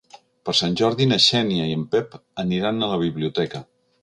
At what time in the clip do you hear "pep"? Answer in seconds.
1.93-2.19